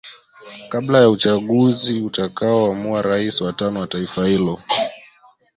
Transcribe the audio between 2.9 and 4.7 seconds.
rais wa tano wa taifa hilo.